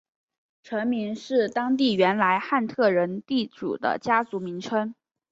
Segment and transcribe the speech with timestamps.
[0.63, 4.95] 城名是当地原来汉特人地主的家族名称。